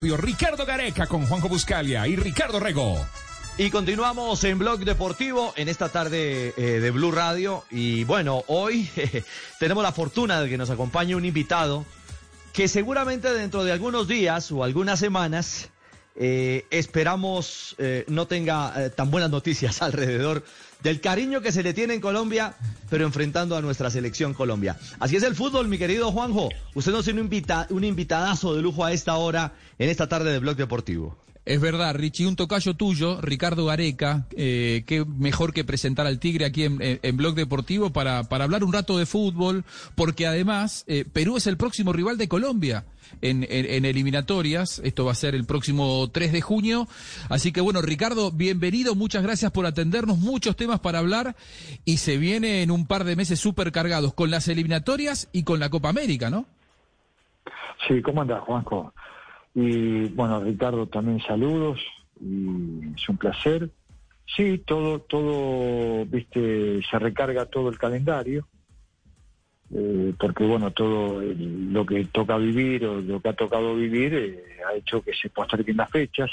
[0.00, 3.04] Ricardo Gareca con Juanjo Buscalia y Ricardo Rego.
[3.56, 7.64] Y continuamos en Blog Deportivo en esta tarde eh, de Blue Radio.
[7.68, 8.88] Y bueno, hoy
[9.58, 11.84] tenemos la fortuna de que nos acompañe un invitado
[12.52, 15.68] que seguramente dentro de algunos días o algunas semanas
[16.18, 20.42] eh, esperamos eh, no tenga tan buenas noticias alrededor
[20.82, 22.54] del cariño que se le tiene en Colombia,
[22.88, 24.76] pero enfrentando a nuestra selección Colombia.
[25.00, 26.50] Así es el fútbol, mi querido Juanjo.
[26.74, 30.32] Usted nos tiene un, invita un invitadazo de lujo a esta hora, en esta tarde
[30.32, 31.16] de Blog Deportivo.
[31.48, 36.44] Es verdad, Richie, un tocayo tuyo, Ricardo Gareca, eh, qué mejor que presentar al Tigre
[36.44, 41.38] aquí en, Blog Deportivo para, para, hablar un rato de fútbol, porque además eh, Perú
[41.38, 42.84] es el próximo rival de Colombia
[43.22, 44.78] en, eliminatorias.
[44.84, 46.86] Esto va a ser el próximo 3 de junio.
[47.30, 51.34] Así que bueno, Ricardo, bienvenido, muchas gracias por atendernos, muchos temas para hablar
[51.86, 55.60] y se viene en un par de meses súper cargados con las eliminatorias y con
[55.60, 56.44] la Copa América, ¿no?
[57.88, 58.92] Sí, ¿cómo andas, Juanjo?
[59.60, 61.80] Y bueno, Ricardo, también saludos
[62.20, 63.68] y es un placer.
[64.24, 68.46] Sí, todo, todo, viste, se recarga todo el calendario,
[69.74, 74.44] eh, porque bueno, todo lo que toca vivir o lo que ha tocado vivir eh,
[74.64, 76.30] ha hecho que se posterguen las fechas.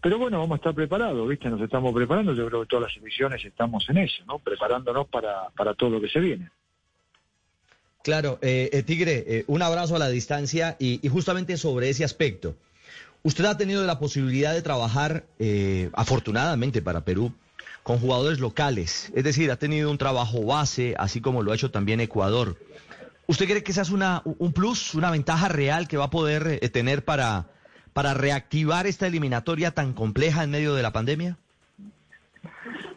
[0.00, 1.50] Pero bueno, vamos a estar preparados, ¿viste?
[1.50, 4.38] Nos estamos preparando, yo creo que todas las emisiones estamos en eso, ¿no?
[4.38, 6.48] Preparándonos para, para todo lo que se viene.
[8.02, 12.56] Claro, eh, eh, Tigre, eh, un abrazo a la distancia y, justamente sobre ese aspecto.
[13.22, 15.24] Usted ha tenido la posibilidad de trabajar,
[15.92, 17.32] afortunadamente para Perú,
[17.82, 21.70] con jugadores locales, es decir, ha tenido un trabajo base, así como lo ha hecho
[21.70, 22.56] también Ecuador.
[23.26, 26.60] ¿Usted cree que esa es una, un plus, una ventaja real que va a poder
[26.70, 27.46] tener para,
[27.92, 31.36] para reactivar esta eliminatoria tan compleja en medio de la pandemia?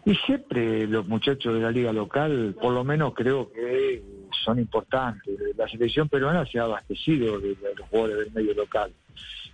[0.05, 4.01] Y siempre los muchachos de la liga local, por lo menos creo que
[4.43, 5.33] son importantes.
[5.55, 8.91] La selección peruana se ha abastecido de, los jugadores del medio local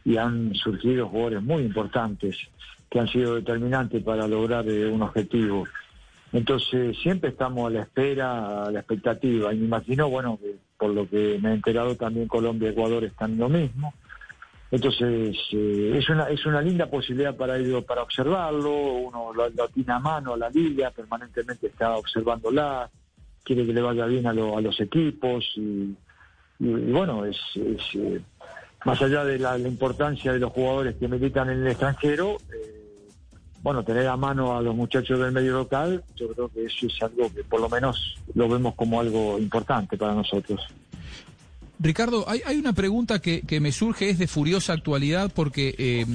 [0.09, 2.35] y han surgido jugadores muy importantes
[2.89, 5.67] que han sido determinantes para lograr eh, un objetivo.
[6.33, 9.53] Entonces siempre estamos a la espera, a la expectativa.
[9.53, 13.03] Y me imagino, bueno, que por lo que me he enterado también Colombia y Ecuador
[13.03, 13.93] están lo mismo.
[14.71, 18.71] Entonces eh, es una es una linda posibilidad para ellos para observarlo.
[18.71, 22.89] Uno lo, tiene a mano la liga, permanentemente está observándola
[23.43, 25.95] quiere que le vaya bien a, los equipos y,
[26.59, 28.21] bueno, es, eh,
[28.85, 33.07] más allá de la, importancia de los jugadores que militan en el extranjero, eh,
[33.61, 37.01] bueno, tener a mano a los muchachos del medio local, yo creo que eso es
[37.03, 40.61] algo que por lo menos lo vemos como algo importante para nosotros.
[41.81, 46.05] Ricardo, hay, una pregunta que, me surge, es de furiosa actualidad, porque, eh,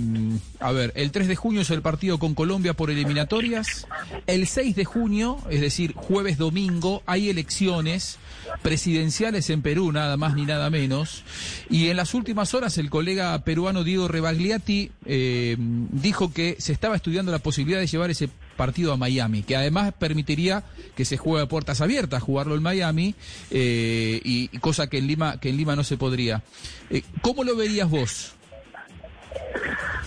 [0.61, 3.87] a ver, el 3 de junio es el partido con Colombia por eliminatorias,
[4.27, 8.19] el 6 de junio, es decir, jueves, domingo, hay elecciones
[8.61, 11.25] presidenciales en Perú, nada más ni nada menos,
[11.71, 16.97] y en las últimas horas el colega peruano Diego Rebagliati eh, dijo que se estaba
[16.97, 20.65] estudiando la posibilidad de llevar ese partido a Miami, que además permitiría
[20.97, 23.15] que se juegue a puertas abiertas, jugarlo en Miami,
[23.51, 26.43] eh, y, cosa que en Lima, que en Lima no se podría.
[26.91, 28.35] Eh, ¿Cómo lo verías vos?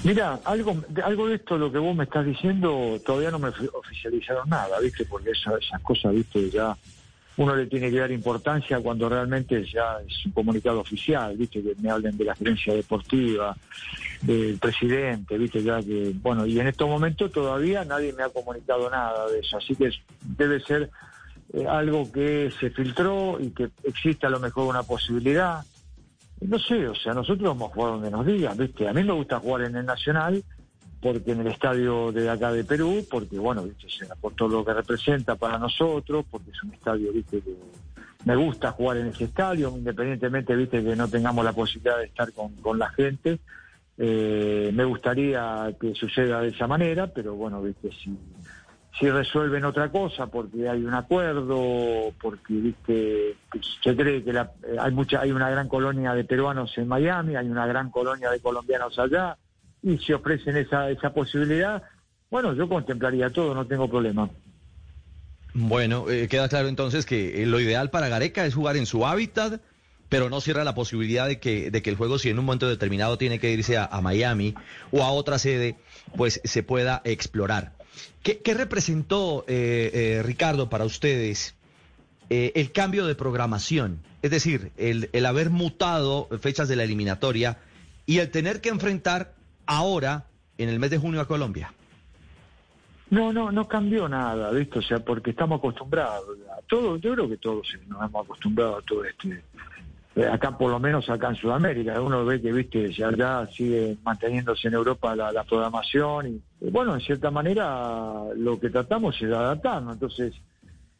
[0.03, 4.47] Mira, algo, algo de esto, lo que vos me estás diciendo, todavía no me oficializaron
[4.49, 5.05] nada, ¿viste?
[5.05, 6.49] Porque esas cosas, ¿viste?
[6.49, 6.77] Ya
[7.37, 11.75] uno le tiene que dar importancia cuando realmente ya es un comunicado oficial, viste que
[11.81, 13.55] me hablen de la gerencia deportiva,
[14.23, 18.89] del presidente, viste ya que, bueno, y en estos momentos todavía nadie me ha comunicado
[18.89, 20.89] nada de eso, así que debe ser
[21.53, 25.63] eh, algo que se filtró y que existe a lo mejor una posibilidad.
[26.41, 29.13] No sé, o sea, nosotros vamos a jugar donde nos digan, viste, a mí me
[29.13, 30.43] gusta jugar en el Nacional,
[31.07, 33.87] porque en el estadio de acá de Perú, porque bueno, ¿viste?
[34.19, 37.55] por todo lo que representa para nosotros, porque es un estadio, viste, que
[38.25, 42.33] me gusta jugar en ese estadio, independientemente, viste, que no tengamos la posibilidad de estar
[42.33, 43.39] con, con la gente.
[43.97, 48.13] Eh, me gustaría que suceda de esa manera, pero bueno, viste, si,
[48.99, 53.37] si resuelven otra cosa, porque hay un acuerdo, porque viste,
[53.81, 57.47] se cree que la, hay mucha, hay una gran colonia de peruanos en Miami, hay
[57.47, 59.37] una gran colonia de colombianos allá
[59.87, 61.81] y si ofrecen esa, esa posibilidad,
[62.29, 64.29] bueno, yo contemplaría todo, no tengo problema.
[65.53, 69.07] Bueno, eh, queda claro entonces que eh, lo ideal para Gareca es jugar en su
[69.07, 69.61] hábitat,
[70.09, 72.67] pero no cierra la posibilidad de que, de que el juego, si en un momento
[72.67, 74.55] determinado tiene que irse a, Miami
[74.91, 75.75] o a otra sede,
[76.17, 77.73] pues se pueda explorar.
[78.23, 81.55] ¿Qué, representó, eh, Ricardo, para ustedes
[82.29, 83.99] el cambio de programación?
[84.21, 87.57] Es decir, el, el haber mutado fechas de la eliminatoria
[88.05, 89.36] y el tener que enfrentar
[89.67, 90.25] ahora
[90.57, 91.73] en el mes de junio a Colombia?
[93.09, 94.79] No, no, no cambió nada, ¿viste?
[94.79, 96.25] O sea, porque estamos acostumbrados
[96.57, 99.43] a todo, yo creo que todos nos hemos acostumbrado a todo este
[100.17, 102.01] eh, acá por lo menos acá en Sudamérica.
[102.01, 107.29] Uno ve que, viste, ya sigue manteniéndose en Europa la, programación y, bueno, en cierta
[107.29, 109.93] manera lo que tratamos es de adaptarnos.
[109.93, 110.33] Entonces,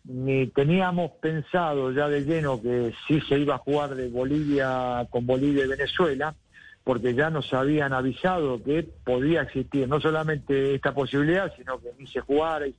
[0.04, 5.26] ni teníamos pensado ya de lleno que sí se iba a jugar de Bolivia con
[5.26, 6.36] Bolivia y Venezuela,
[6.88, 12.08] porque ya nos habían avisado que podía existir no solamente esta posibilidad, sino que ni
[12.08, 12.74] se jugara y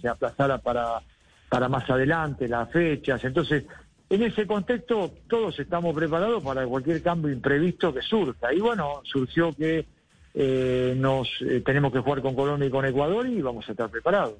[0.00, 1.00] se aplazara, para,
[1.48, 3.22] para más adelante las fechas.
[3.22, 3.62] Entonces,
[4.10, 8.52] en ese contexto, todos estamos preparados para cualquier cambio imprevisto que surja.
[8.52, 9.86] Y bueno, surgió que
[10.34, 13.88] eh, nos eh, tenemos que jugar con Colombia y con Ecuador y vamos a estar
[13.88, 14.34] preparados.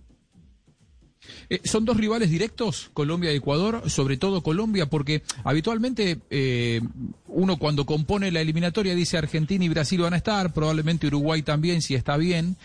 [1.51, 6.19] Eh, son dos rivales directos, Colombia y Ecuador, sobre todo Colombia, porque habitualmente
[7.27, 11.83] uno cuando compone la eliminatoria dice Argentina y Brasil van a estar, probablemente Uruguay también,
[11.83, 12.57] si está bien,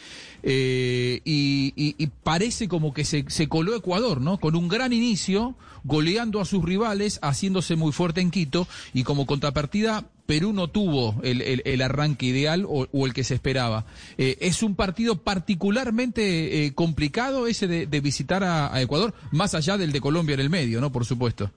[0.44, 4.40] y, parece como que se, se coló Ecuador, ¿no?
[4.40, 9.26] Con un gran inicio, goleando a sus rivales, haciéndose muy fuerte en Quito y como
[9.26, 13.86] contrapartida Perú no tuvo el, el, arranque ideal o, el que se esperaba.
[14.18, 19.92] Eh, es un partido particularmente eh, complicado ese de, visitar a, Ecuador, más allá del
[19.92, 20.92] de Colombia en el medio, ¿no?
[20.92, 21.52] Por supuesto.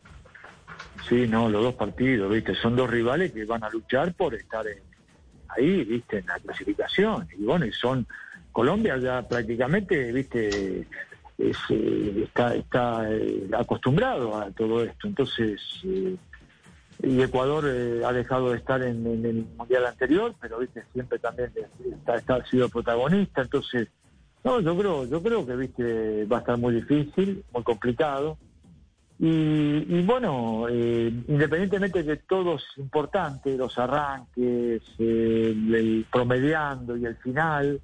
[1.09, 2.55] Sí, no, los dos partidos, ¿viste?
[2.57, 4.65] Son dos rivales que van a luchar por estar
[5.57, 6.19] ahí, ¿viste?
[6.19, 7.29] En la clasificación.
[7.39, 8.07] Y bueno, y son.
[8.51, 10.87] Colombia ya prácticamente, ¿viste?
[11.39, 15.07] Eh, está, está eh, acostumbrado a todo esto.
[15.07, 15.61] Entonces,
[17.03, 17.65] y Ecuador
[18.05, 21.53] ha dejado de estar en, el mundial anterior, pero viste siempre también
[22.07, 23.43] está, ha sido protagonista.
[23.43, 23.89] Entonces,
[24.45, 28.39] no, yo creo, yo creo que viste va a estar muy difícil, muy complicado.
[29.19, 37.81] Y, bueno, independientemente de todo es importante, los arranques, el promediando y el final,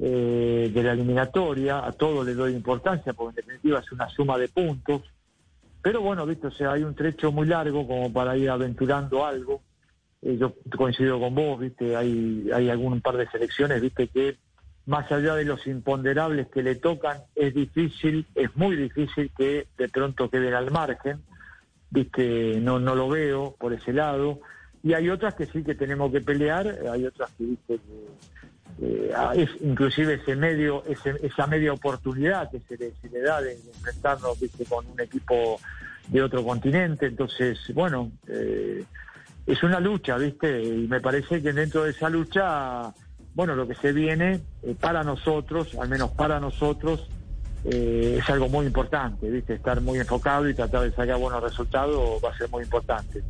[0.00, 4.38] eh, de la eliminatoria, a todo le doy importancia, porque en definitiva es una suma
[4.38, 5.02] de puntos.
[5.88, 9.62] Pero bueno, viste, o sea, hay un trecho muy largo como para ir aventurando algo.
[10.20, 14.36] Eh, yo coincido con vos, viste, hay, hay algún par de selecciones, viste, que
[14.84, 19.88] más allá de los imponderables que le tocan, es difícil, es muy difícil que de
[19.88, 21.22] pronto queden al margen,
[21.88, 24.40] viste, no, no lo veo por ese lado.
[24.82, 28.06] Y hay otras que sí que tenemos que pelear, hay otras que, viste, que
[28.80, 32.76] eh, inclusive ese medio, esa media oportunidad que se
[33.08, 34.38] le, da de, enfrentarnos
[34.68, 35.58] con un equipo
[36.08, 37.06] de otro continente.
[37.06, 38.84] Entonces, bueno, eh,
[39.46, 40.62] es una lucha, ¿viste?
[40.62, 42.92] Y me parece que dentro de esa lucha,
[43.34, 47.08] bueno, lo que se viene eh, para nosotros, al menos para nosotros,
[47.64, 49.54] es algo muy importante, ¿viste?
[49.54, 53.22] Estar muy enfocado y tratar de sacar buenos resultados va a ser muy importante.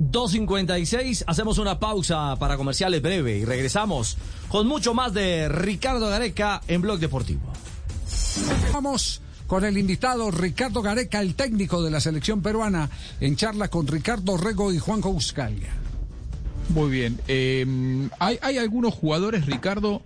[0.00, 4.16] 2.56, hacemos una pausa para comerciales breve y regresamos
[4.48, 7.52] con mucho más de Ricardo Gareca en Blog Deportivo.
[8.72, 13.86] Vamos con el invitado Ricardo Gareca, el técnico de la selección peruana, en charla con
[13.86, 15.72] Ricardo Rego y Juanjo Buscalia.
[16.70, 17.20] Muy bien.
[17.28, 17.66] Eh,
[18.18, 20.02] hay, hay, algunos jugadores, Ricardo,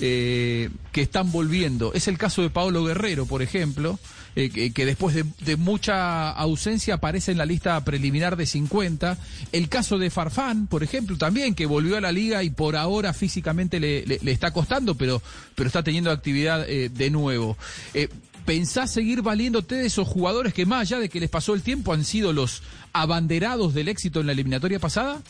[0.00, 1.92] eh, que están volviendo.
[1.94, 3.98] Es el caso de Pablo Guerrero, por ejemplo,
[4.36, 9.18] eh, que, después de, mucha ausencia aparece en la lista preliminar de 50.
[9.50, 13.12] El caso de Farfán, por ejemplo, también, que volvió a la liga y por ahora
[13.12, 15.20] físicamente le, le, está costando, pero,
[15.56, 17.56] pero está teniendo actividad eh, de nuevo.
[17.92, 18.08] Eh,
[18.46, 21.92] ¿Pensás seguir valiéndote de esos jugadores que más allá de que les pasó el tiempo
[21.92, 22.62] han sido los
[22.92, 25.20] abanderados del éxito en la eliminatoria pasada?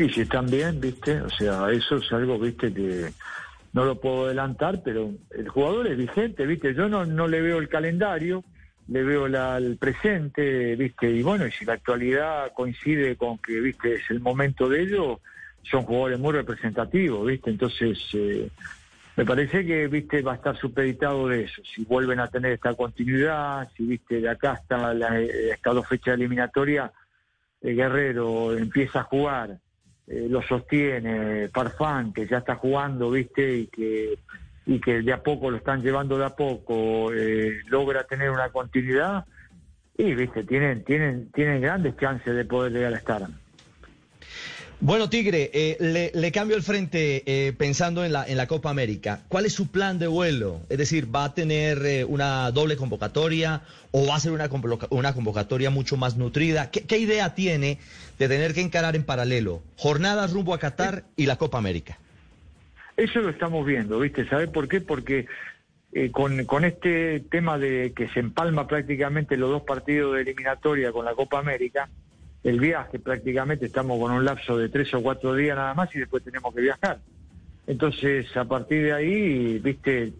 [0.00, 3.12] Sí, sí, están bien, viste, o sea, eso es algo, viste, que
[3.74, 6.72] no lo puedo adelantar, pero el jugador es vigente, ¿viste?
[6.72, 8.42] Yo no, no le veo el calendario,
[8.88, 11.10] le veo el presente, ¿viste?
[11.10, 13.96] Y bueno, y si la actualidad coincide con que, ¿viste?
[13.96, 15.20] Es el momento de ello,
[15.64, 17.50] son jugadores muy representativos, ¿viste?
[17.50, 18.48] Entonces, eh,
[19.16, 20.22] me parece que, ¿viste?
[20.22, 21.60] Va a estar supeditado de eso.
[21.62, 24.22] Si vuelven a tener esta continuidad, si, ¿viste?
[24.22, 26.90] De acá hasta la, eh, esta dos fechas eliminatoria,
[27.60, 29.58] el Guerrero empieza a jugar
[30.06, 33.58] eh, lo sostiene Farfán, que ya está jugando, ¿viste?
[33.58, 34.18] Y que,
[34.66, 38.50] y que de a poco lo están llevando de a poco, eh, logra tener una
[38.50, 39.24] continuidad,
[39.96, 40.44] y, ¿viste?
[40.44, 43.28] Tienen, tienen, tienen grandes chances de poder llegar a estar.
[44.82, 49.20] Bueno, Tigre, eh, le, cambio el frente eh, pensando en la, en la Copa América.
[49.28, 50.62] ¿Cuál es su plan de vuelo?
[50.70, 53.60] Es decir, ¿va a tener eh, una doble convocatoria
[53.90, 54.48] o va a ser una,
[54.88, 56.70] una convocatoria mucho más nutrida?
[56.70, 57.76] ¿Qué, idea tiene
[58.18, 61.98] de tener que encarar en paralelo jornadas rumbo a Qatar y la Copa América?
[62.96, 64.26] Eso lo estamos viendo, ¿viste?
[64.30, 64.80] ¿Sabes por qué?
[64.80, 65.26] Porque
[66.10, 71.04] con, con este tema de que se empalma prácticamente los dos partidos de eliminatoria con
[71.04, 71.90] la Copa América,
[72.42, 75.98] el viaje prácticamente estamos con un lapso de tres o cuatro días nada más y
[75.98, 76.98] después tenemos que viajar.
[77.66, 80.12] Entonces, a partir de ahí, viste,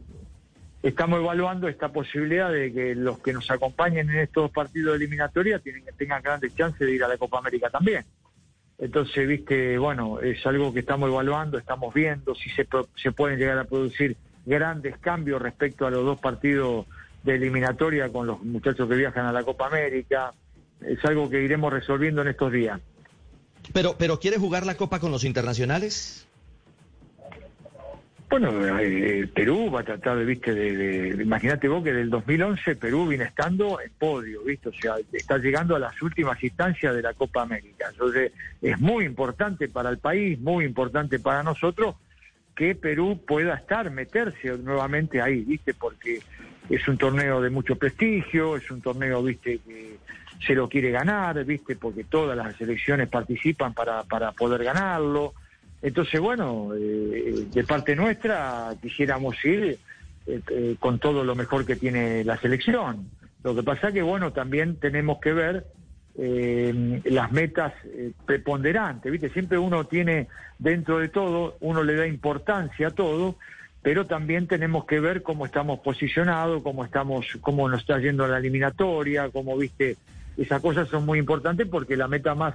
[0.82, 5.58] estamos evaluando esta posibilidad de que los que nos acompañen en estos partidos de eliminatoria
[5.58, 8.04] tienen, tengan grandes chances de ir a la Copa América también.
[8.78, 13.58] Entonces, viste, bueno, es algo que estamos evaluando, estamos viendo si se, se pueden llegar
[13.58, 16.86] a producir grandes cambios respecto a los dos partidos
[17.22, 20.32] de eliminatoria con los muchachos que viajan a la Copa América.
[20.86, 22.80] Es algo que iremos resolviendo en estos días.
[23.72, 26.26] Pero, pero ¿quiere jugar la Copa con los internacionales?
[28.30, 33.08] Bueno, eh, Perú va a tratar de, viste, de, imagínate vos que del 2011 Perú
[33.08, 37.12] viene estando en podio, viste, o sea, está llegando a las últimas instancias de la
[37.12, 37.88] Copa América.
[37.90, 38.30] Entonces,
[38.62, 41.96] es muy importante para el país, muy importante para nosotros
[42.54, 46.20] que Perú pueda estar, meterse nuevamente ahí, viste, porque
[46.68, 49.96] es un torneo de mucho prestigio, es un torneo, viste, que
[50.46, 55.34] se lo quiere ganar, viste, porque todas las selecciones participan para, para poder ganarlo.
[55.82, 59.78] Entonces, bueno, eh, de parte nuestra quisiéramos ir
[60.26, 63.10] eh, eh, con todo lo mejor que tiene la selección.
[63.42, 65.66] Lo que pasa que, bueno, también tenemos que ver
[66.16, 67.72] las metas
[68.26, 69.30] preponderantes, ¿viste?
[69.30, 70.26] Siempre uno tiene,
[70.58, 73.36] dentro de todo, uno le da importancia a todo,
[73.80, 78.36] pero también tenemos que ver cómo estamos posicionados, cómo estamos, cómo nos está yendo la
[78.36, 79.96] eliminatoria, cómo, viste,
[80.36, 82.54] esas cosas son muy importantes porque la meta más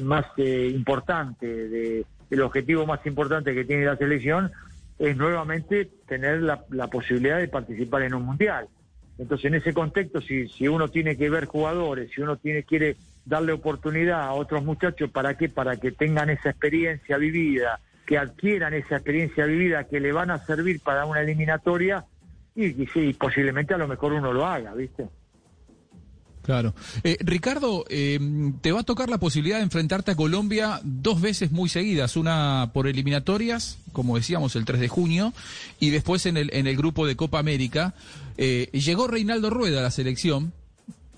[0.00, 4.52] más importante de el objetivo más importante que tiene la selección
[4.98, 8.68] es nuevamente tener la, posibilidad de participar en un mundial.
[9.18, 12.96] Entonces, en ese contexto, si, si uno tiene que ver jugadores, si uno tiene quiere
[13.24, 15.48] darle oportunidad a otros muchachos, ¿para qué?
[15.48, 20.38] Para que tengan esa experiencia vivida, que adquieran esa experiencia vivida que le van a
[20.38, 22.04] servir para una eliminatoria
[22.54, 25.08] y, y sí, posiblemente a lo mejor uno lo haga, ¿viste?
[26.50, 26.74] Claro.
[27.04, 28.18] Eh, Ricardo, eh,
[28.60, 32.72] te va a tocar la posibilidad de enfrentarte a Colombia dos veces muy seguidas, una
[32.74, 35.32] por eliminatorias, como decíamos, el 3 de junio,
[35.78, 37.94] y después en el, en el grupo de Copa América.
[38.36, 40.52] Eh, llegó Reinaldo Rueda a la selección,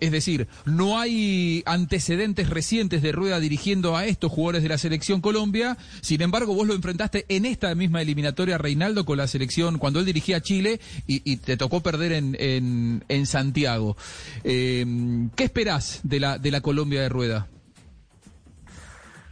[0.03, 5.21] es decir, no hay antecedentes recientes de Rueda dirigiendo a estos jugadores de la selección
[5.21, 5.77] Colombia.
[6.01, 10.07] Sin embargo, vos lo enfrentaste en esta misma eliminatoria, Reinaldo, con la selección cuando él
[10.07, 13.97] dirigía a Chile y, te tocó perder en, en, Santiago.
[14.43, 14.85] Eh,
[15.37, 17.47] ¿Qué esperás de la, de la Colombia de Rueda?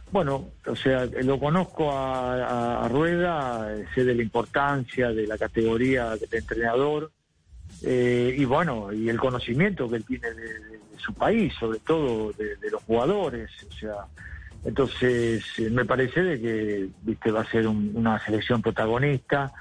[0.09, 6.37] Bueno, o sea, lo conozco a, Rueda, sé de la importancia de la categoría de
[6.37, 7.11] entrenador
[7.83, 12.55] eh, y bueno, y el conocimiento que él tiene de, su país, sobre todo de,
[12.71, 14.05] los jugadores, o sea,
[14.63, 19.51] entonces eh, me parece de que viste va a ser una selección protagonista,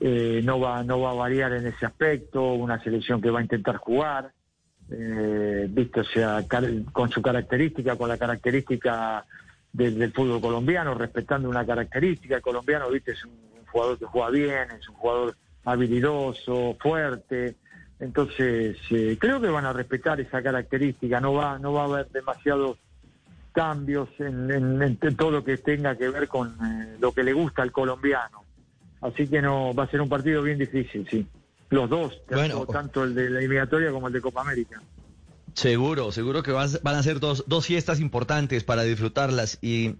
[0.00, 3.42] eh, no va no va a variar en ese aspecto, una selección que va a
[3.42, 4.32] intentar jugar,
[4.88, 6.44] viste, o sea,
[6.92, 9.24] con su característica, con la característica
[9.72, 13.38] del, fútbol colombiano, respetando una característica, colombiano, viste, es un
[13.70, 17.56] jugador que juega bien, es un jugador habilidoso, fuerte.
[17.98, 22.08] Entonces, eh, creo que van a respetar esa característica, no va, no va a haber
[22.10, 22.78] demasiados
[23.52, 27.72] cambios en, todo lo que tenga que ver con eh, lo que le gusta al
[27.72, 28.44] colombiano.
[29.00, 31.26] Así que no va a ser un partido bien difícil, sí.
[31.70, 34.82] Los dos, tanto, el de la eliminatoria como el de Copa América.
[35.54, 39.96] Seguro, seguro que van a ser dos, dos fiestas importantes para disfrutarlas y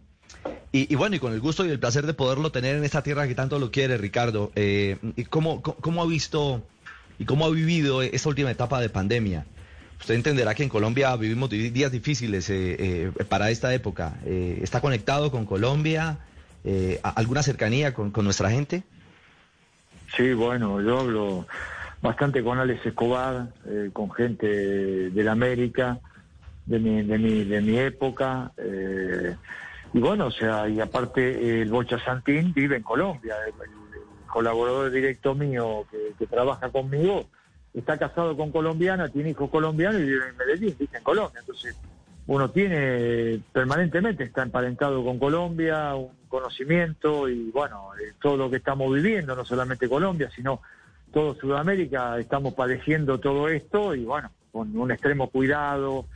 [0.73, 3.27] y, bueno, y con el gusto y el placer de poderlo tener en esta tierra
[3.27, 4.53] que tanto lo quiere, Ricardo.
[4.55, 6.63] Eh, ¿cómo, ¿Cómo ha visto
[7.19, 9.47] y cómo ha vivido esta última etapa de pandemia?
[9.99, 14.15] Usted entenderá que en Colombia vivimos días difíciles eh, eh, para esta época.
[14.25, 16.19] ¿Está conectado con Colombia?
[17.03, 18.85] ¿Alguna cercanía con, nuestra gente?
[20.17, 21.47] Sí, bueno, yo hablo
[22.01, 23.49] bastante con Alex Escobar,
[23.93, 25.99] con gente de la América,
[26.67, 28.53] de mi, de mi, de mi época.
[29.93, 33.55] Y bueno, o sea, y aparte el Bocha Santín vive en Colombia, el,
[34.31, 37.27] colaborador directo mío que, trabaja conmigo
[37.75, 41.41] está casado con colombiana, tiene hijos colombianos y vive en Medellín, vive en Colombia.
[41.41, 41.77] Entonces,
[42.27, 48.57] uno tiene permanentemente, está emparentado con Colombia, un conocimiento y bueno, eh, todo lo que
[48.57, 50.61] estamos viviendo, no solamente Colombia, sino
[51.13, 56.07] todo Sudamérica, estamos padeciendo todo esto y bueno, con un extremo cuidado,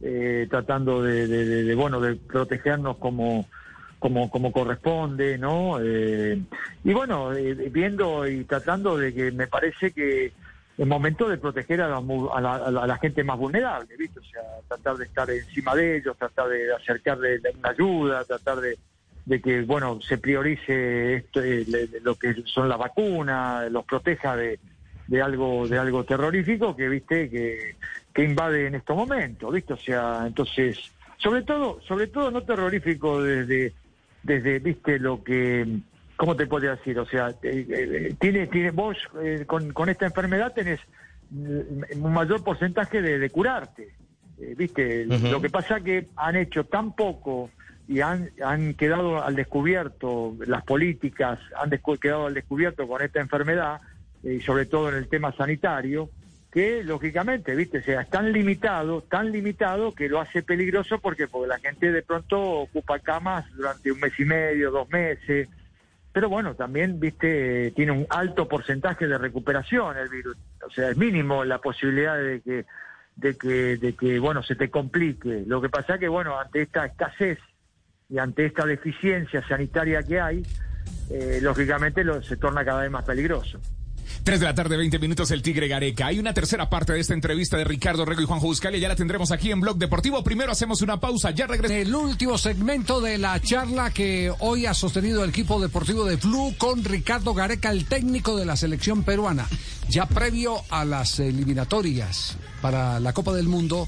[0.00, 3.46] eh, tratando de, bueno de protegernos como
[3.98, 6.38] como como corresponde no eh,
[6.84, 10.32] y bueno eh, viendo y tratando de que me parece que
[10.76, 14.20] es momento de proteger a la, a la, gente más vulnerable ¿viste?
[14.20, 18.76] o sea tratar de estar encima de ellos tratar de acercarle una ayuda tratar de,
[19.24, 21.40] de que bueno se priorice esto,
[22.02, 24.60] lo que son las vacunas los proteja de
[25.08, 27.76] de algo de algo terrorífico que viste que,
[28.16, 33.22] que invade en estos momentos viste o sea entonces sobre todo sobre todo no terrorífico
[33.22, 33.74] desde
[34.22, 35.82] desde viste lo que
[36.16, 36.98] ¿cómo te podría decir?
[36.98, 38.96] O sea, tiene, tiene, vos
[39.46, 40.80] con, con esta enfermedad tenés
[41.30, 43.94] mm, un mayor porcentaje de, de curarte.
[44.56, 45.06] ¿Viste?
[45.06, 47.48] Lo que pasa que han hecho tan poco
[47.88, 53.80] y han, han quedado al descubierto, las políticas han quedado al descubierto con esta enfermedad,
[54.22, 56.10] y sobre todo en el tema sanitario,
[56.56, 61.48] que lógicamente, viste, sea, es tan limitado, tan limitado que lo hace peligroso porque, porque
[61.48, 65.50] la gente de pronto ocupa camas durante un mes y medio, dos meses,
[66.12, 70.34] pero bueno, también, viste, tiene un alto porcentaje de recuperación el virus,
[70.66, 72.64] o sea, es mínimo la posibilidad de que,
[73.16, 75.44] de que, de que, bueno, se te complique.
[75.46, 77.38] Lo que pasa es que, bueno, ante esta escasez
[78.08, 80.42] y ante esta deficiencia sanitaria que hay,
[81.10, 83.60] eh, lógicamente lo, se torna cada vez más peligroso.
[84.24, 86.06] 3 de la tarde, 20 minutos, el Tigre Gareca.
[86.06, 88.78] Hay una tercera parte de esta entrevista de Ricardo Rego y Juan Buscalia.
[88.78, 90.22] Ya la tendremos aquí en Blog Deportivo.
[90.24, 91.86] Primero hacemos una pausa, ya regresamos.
[91.86, 96.54] El último segmento de la charla que hoy ha sostenido el equipo deportivo de Flu
[96.58, 99.46] con Ricardo Gareca, el técnico de la selección peruana.
[99.88, 103.86] Ya previo a las eliminatorias para la Copa del Mundo,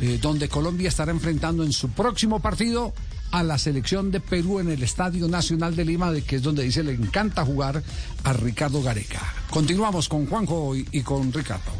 [0.00, 2.92] eh, donde Colombia estará enfrentando en su próximo partido
[3.32, 6.62] a la selección de Perú en el Estadio Nacional de Lima, de que es donde
[6.62, 7.82] dice le encanta jugar
[8.22, 9.20] a Ricardo Gareca.
[9.50, 11.72] Continuamos con Juanjo y, con Ricardo.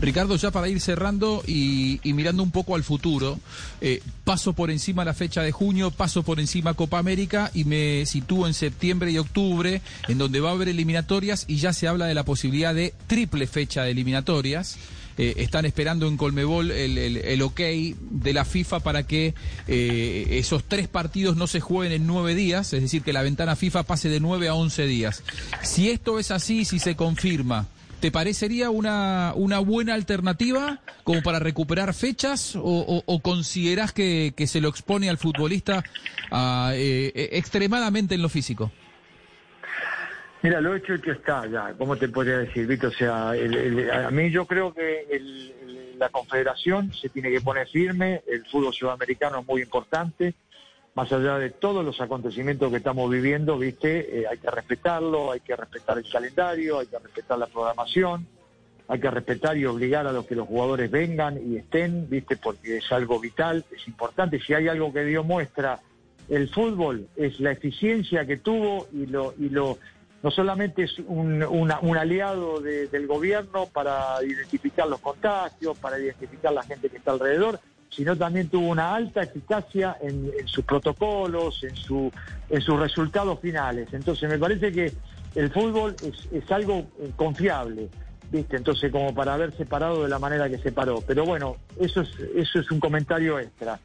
[0.00, 3.38] Ricardo, ya para ir cerrando y, mirando un poco al futuro,
[3.80, 8.04] eh, paso por encima la fecha de junio, paso por encima Copa América y me
[8.04, 12.06] sitúo en septiembre y octubre, en donde va a haber eliminatorias y ya se habla
[12.06, 14.76] de la posibilidad de triple fecha de eliminatorias.
[15.16, 17.60] Eh, están esperando en Colmebol el, el, ok
[18.00, 19.34] de la FIFA para que
[19.68, 23.54] eh, esos tres partidos no se jueguen en nueve días, es decir, que la ventana
[23.54, 25.22] FIFA pase de nueve a once días.
[25.62, 27.68] Si esto es así, si se confirma,
[28.00, 34.60] ¿te parecería una, una buena alternativa como para recuperar fechas o, o, considerás que, se
[34.60, 35.84] lo expone al futbolista
[36.72, 38.72] eh, extremadamente en lo físico?
[40.44, 42.88] Mira, lo hecho que está ya, ¿cómo te podría decir, Vito?
[42.88, 45.06] O sea, a mí yo creo que
[45.96, 50.34] la confederación se tiene que poner firme, el fútbol sudamericano es muy importante,
[50.94, 54.20] más allá de todos los acontecimientos que estamos viviendo, ¿viste?
[54.20, 58.26] Eh, hay que respetarlo, hay que respetar el calendario, hay que respetar la programación,
[58.88, 62.36] hay que respetar y obligar a los que los jugadores vengan y estén, ¿viste?
[62.36, 64.38] Porque es algo vital, es importante.
[64.40, 65.80] Si hay algo que dio muestra
[66.28, 69.78] el fútbol, es la eficiencia que tuvo y lo, y lo
[70.24, 76.88] no solamente es un, aliado del gobierno para identificar los contagios, para identificar la gente
[76.88, 77.60] que está alrededor,
[77.90, 82.10] sino también tuvo una alta eficacia en, sus protocolos, en, su,
[82.48, 83.88] en sus resultados finales.
[83.92, 84.94] Entonces me parece que
[85.34, 85.94] el fútbol
[86.32, 87.90] es, algo confiable,
[88.32, 88.56] ¿viste?
[88.56, 91.02] Entonces como para haber separado de la manera que se paró.
[91.06, 93.78] Pero bueno, eso es, eso es un comentario extra.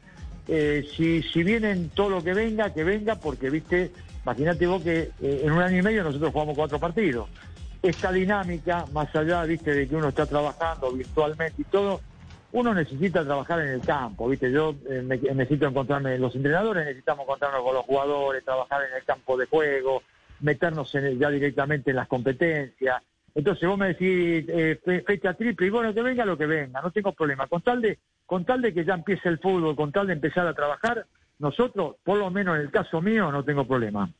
[0.48, 3.92] Eh, si, si vienen todo lo que venga, que venga, porque, viste,
[4.24, 7.28] Imagínate vos que eh, en un año y medio nosotros jugamos cuatro partidos.
[7.82, 12.00] Esta dinámica, más allá, viste, de que uno está trabajando virtualmente y todo,
[12.52, 14.50] uno necesita trabajar en el campo, viste.
[14.50, 15.02] Yo eh,
[15.34, 20.02] necesito encontrarme, los entrenadores necesitamos encontrarnos con los jugadores, trabajar en el campo de juego,
[20.40, 23.02] meternos en ya directamente en las competencias.
[23.34, 26.90] Entonces vos me decís eh, fecha triple y bueno, que venga lo que venga, no
[26.90, 27.46] tengo problema.
[27.46, 30.46] Con tal de, con tal de que ya empiece el fútbol, con tal de empezar
[30.46, 31.06] a trabajar,
[31.40, 34.12] nosotros, por lo menos en el caso mío, no tengo problema.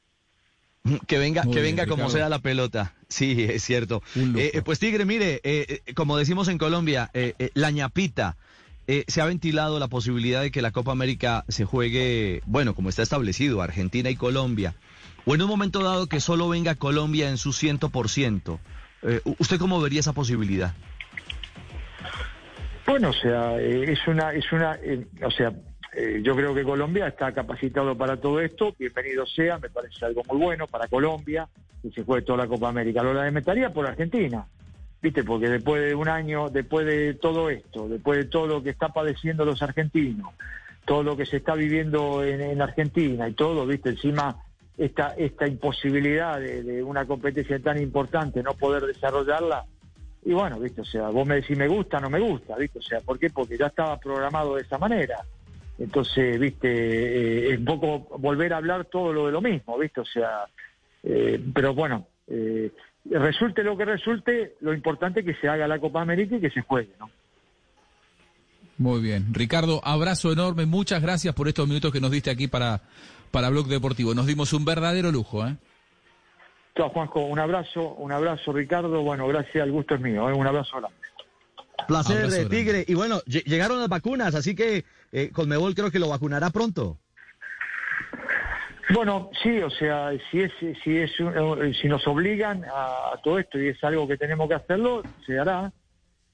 [1.06, 2.94] Que venga, que venga como sea la pelota.
[3.06, 4.02] Sí, es cierto.
[4.16, 7.10] Eh, eh, pues Tigre, mire, eh, como decimos en Colombia,
[7.52, 8.38] la ñapita.
[8.86, 13.02] se ha ventilado la posibilidad de que la Copa América se juegue, bueno, como está
[13.02, 14.74] establecido, Argentina y Colombia.
[15.26, 18.58] O en un momento dado que solo venga Colombia en su ciento por ciento.
[19.38, 20.74] ¿Usted cómo vería esa posibilidad?
[22.86, 24.78] Bueno, o sea, es una, es una,
[25.22, 25.52] o sea,
[25.92, 30.22] eh, yo creo que Colombia está capacitado para todo esto, bienvenido sea, me parece algo
[30.28, 31.48] muy bueno para Colombia,
[31.82, 33.02] que se juegue toda la Copa América.
[33.02, 34.46] Lo lamentaría por Argentina,
[35.02, 35.24] ¿viste?
[35.24, 38.90] Porque después de un año, después de todo esto, después de todo lo que está
[38.90, 40.32] padeciendo los argentinos,
[40.84, 43.90] todo lo que se está viviendo en, Argentina y todo, ¿viste?
[43.90, 44.36] Encima
[44.78, 49.64] esta, esta imposibilidad de, de, una competencia tan importante, no poder desarrollarla.
[50.24, 50.82] Y bueno, ¿viste?
[50.82, 52.78] O sea, vos me decís me gusta, no me gusta, ¿viste?
[52.78, 53.30] O sea, ¿por qué?
[53.30, 55.24] Porque ya estaba programado de esa manera.
[55.80, 60.02] Entonces, viste, eh, es un poco volver a hablar todo lo de lo mismo, viste,
[60.02, 60.44] o sea,
[61.02, 62.70] eh, pero bueno, eh,
[63.10, 66.50] resulte lo que resulte, lo importante es que se haga la Copa América y que
[66.50, 67.10] se juegue, ¿no?
[68.76, 69.32] Muy bien.
[69.32, 72.82] Ricardo, abrazo enorme, muchas gracias por estos minutos que nos diste aquí para,
[73.30, 74.14] para Blog Deportivo.
[74.14, 75.56] Nos dimos un verdadero lujo, ¿eh?
[76.76, 79.02] Chao, Juanjo, un abrazo, un abrazo, Ricardo.
[79.02, 80.96] Bueno, gracias, el gusto es mío, un abrazo grande.
[81.86, 82.84] Placer, Tigre.
[82.86, 86.98] Y bueno, llegaron las vacunas, así que eh, Conmebol creo que lo vacunará pronto.
[88.92, 90.50] Bueno, sí, o sea, si es,
[90.82, 94.54] si es, un- si nos obligan a, todo esto y es algo que tenemos que
[94.54, 95.72] hacerlo, se hará.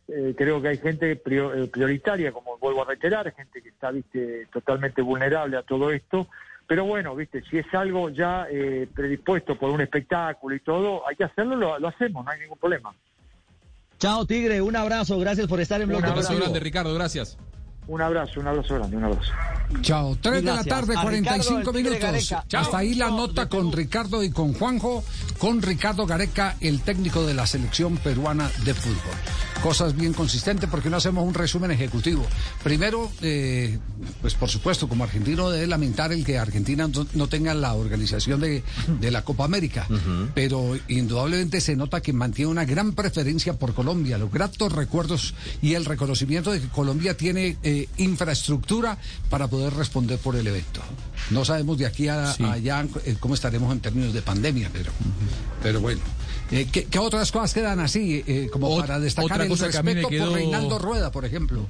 [0.08, 1.16] Eh, creo que hay gente eh,
[1.70, 6.28] prioritaria, como vuelvo a reiterar, gente que está, viste, totalmente vulnerable a todo esto.
[6.66, 11.14] Pero bueno, viste, si es algo ya eh, predispuesto por un espectáculo y todo, hay
[11.16, 12.94] que hacerlo, lo, lo hacemos, no hay ningún problema.
[13.98, 17.36] Chao, Tigre, un abrazo, gracias por estar en Blog Un abrazo grande, Ricardo, gracias.
[17.88, 19.32] Un abrazo, un abrazo grande, un abrazo.
[19.80, 22.32] Chao, 3 de la tarde, A 45 Ricardo, el Tigre minutos.
[22.52, 23.72] Hasta ahí la nota con.
[23.72, 25.04] Ricardo y con Juanjo,
[25.38, 29.14] con Ricardo Gareca, el técnico de la selección peruana de fútbol.
[29.62, 32.24] Cosas bien consistentes porque no hacemos un resumen ejecutivo.
[32.62, 33.78] Primero, eh,
[34.20, 38.40] pues por supuesto, como argentino debe lamentar el que Argentina no, no tenga la organización
[38.40, 38.62] de,
[39.00, 39.86] de la Copa América,
[40.34, 45.74] pero indudablemente se nota que mantiene una gran preferencia por Colombia, los gratos recuerdos y
[45.74, 48.98] el reconocimiento de que Colombia tiene eh, infraestructura
[49.30, 50.80] para poder responder por el evento.
[51.30, 52.42] No sabemos de aquí a, Sí.
[52.44, 54.92] a allá eh, cómo estaremos en términos de pandemia, pero,
[55.62, 56.00] pero bueno.
[56.50, 59.68] Eh, ¿qué, qué otras cosas quedan así, eh, como Ot- para destacar otra el cosa
[59.68, 61.66] que a mí me respeto quedó- por Reinaldo Rueda, por ejemplo?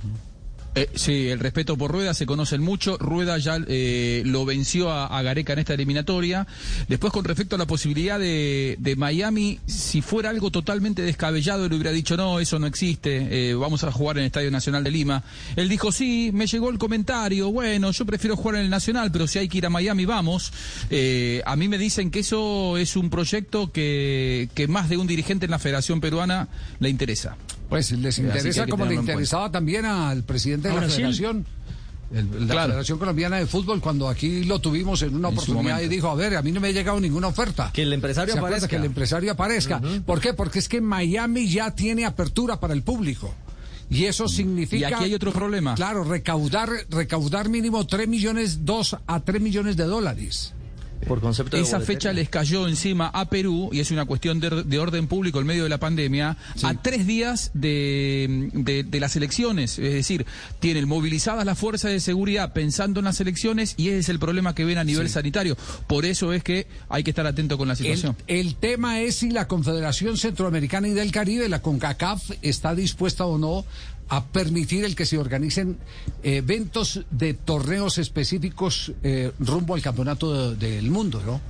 [0.77, 2.99] Eh, sí, el respeto por Rueda, se conocen mucho.
[2.99, 6.47] Rueda ya eh, lo venció a, Gareca en esta eliminatoria.
[6.87, 11.73] Después, con respecto a la posibilidad de, de Miami, si fuera algo totalmente descabellado, él
[11.73, 14.91] hubiera dicho, no, eso no existe, eh, vamos a jugar en el Estadio Nacional de
[14.91, 15.25] Lima.
[15.57, 19.27] Él dijo, sí, me llegó el comentario, bueno, yo prefiero jugar en el Nacional, pero
[19.27, 20.53] si hay que ir a Miami, vamos.
[20.91, 25.47] Eh, a mí me dicen que eso es un proyecto que más de un dirigente
[25.47, 26.49] en la Federación Peruana
[26.81, 27.39] le interesa.
[27.69, 30.89] Pues les que interesa que como le interesaba también al presidente de ¿A la?
[30.89, 31.45] Federación.
[32.15, 32.69] el- la Claro.
[32.69, 36.15] Federación Colombiana de Fútbol, cuando aquí lo tuvimos en una En oportunidad y dijo, a
[36.15, 37.71] ver, a mí no me ha llegado ninguna oferta.
[37.73, 38.69] Que el empresario aparezca.
[38.69, 39.81] Que el empresario aparezca.
[40.07, 40.33] ¿Por qué?
[40.33, 43.35] Porque es que Miami ya tiene apertura para el público.
[43.91, 44.91] Y eso significa...
[44.91, 45.75] Y aquí hay otro problema.
[45.77, 50.55] Claro, recaudar, recaudar mínimo 3 millones, 2 a 3 millones de dólares.
[51.07, 51.95] Por concepto de Esa boletería.
[51.99, 55.47] fecha les cayó encima a Perú, y es una cuestión de, de orden público en
[55.47, 59.79] medio de la pandemia, a tres días de, de- de las elecciones.
[59.79, 60.27] Es decir,
[60.61, 64.55] tienen movilizadas las fuerzas de seguridad pensando en las elecciones y ese es el problema
[64.55, 65.57] que ven a nivel sanitario.
[65.87, 68.17] Por eso es que hay que estar atento con la El, situación.
[68.27, 73.39] el tema es si la Confederación Centroamericana y del Caribe, la CONCACAF, está dispuesta o
[73.39, 73.65] no
[74.09, 75.79] a permitir el que se organicen
[76.23, 81.41] eventos de torneos específicos eh, rumbo al campeonato de- del mundo, ¿no?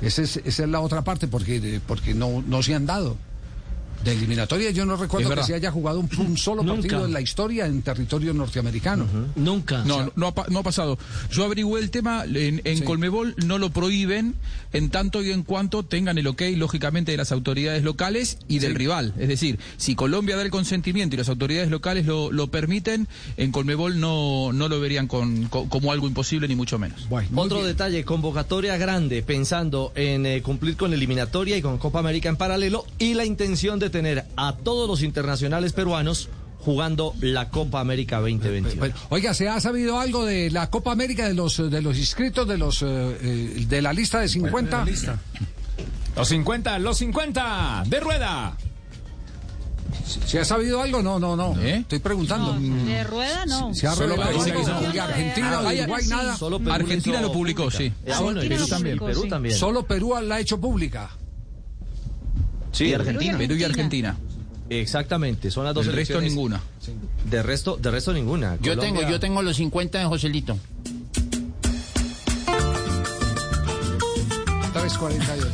[0.00, 3.16] Esa es, esa es la otra parte, porque, porque no, no se han dado.
[4.04, 6.80] De eliminatoria yo no recuerdo que se haya jugado un, un solo Nunca.
[6.82, 9.06] partido en la historia en territorio norteamericano.
[9.36, 9.84] Nunca.
[9.84, 10.98] No, no ha, pa- no ha pasado.
[11.30, 12.84] Yo averigüé el tema, en, en Sí.
[12.84, 14.34] Colmebol no lo prohíben
[14.72, 18.74] en tanto y en cuanto tengan el ok, lógicamente, de las autoridades locales y del
[18.74, 19.14] rival.
[19.18, 23.52] Es decir, si Colombia da el consentimiento y las autoridades locales lo, lo permiten, en
[23.52, 27.08] Colmebol no, no lo verían con, como algo imposible, ni mucho menos.
[27.08, 27.68] Bueno, Otro bien.
[27.68, 32.84] detalle, convocatoria grande, pensando en eh, cumplir con eliminatoria y con Copa América en paralelo
[32.98, 36.28] y la intención de tener a todos los internacionales peruanos
[36.64, 38.76] jugando la Copa América 2021.
[38.78, 42.46] Bueno, oiga, ¿se ha sabido algo de la Copa América de los de los inscritos
[42.48, 44.84] de los eh, eh, de la lista de 50?
[46.16, 48.56] Los 50, los 50 de rueda.
[50.26, 51.02] ¿Se ha sabido algo?
[51.02, 51.58] No, no, no.
[51.60, 51.78] ¿Eh?
[51.78, 52.54] Estoy preguntando.
[52.58, 53.74] De rueda no.
[53.74, 54.42] ¿Se ha Solo Perú
[54.92, 56.02] de Argentina o Ah, Uruguay?
[56.02, 56.08] sí.
[56.10, 56.36] Nada.
[56.36, 57.78] Solo Perú Argentina lo publicó, pública.
[57.78, 57.92] sí.
[58.12, 58.98] Ah, bueno, y Argentina Perú lo también.
[58.98, 59.28] publicó, Perú sí.
[59.28, 59.54] también.
[59.56, 61.10] Solo Perú la ha hecho pública.
[62.72, 63.38] Sí, Argentina.
[63.38, 64.16] Perú y Argentina.
[64.70, 66.60] Exactamente, son las dos El resto ninguna.
[67.28, 68.56] De resto, de resto ninguna.
[68.60, 70.58] Yo Colombia- tengo, yo tengo los 50 de Joselito.
[74.72, 75.46] 3.48.